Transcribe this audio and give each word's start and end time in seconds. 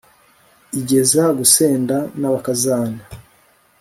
igeza 0.79 1.23
gusenda 1.37 1.95
n'abakazana 2.19 3.01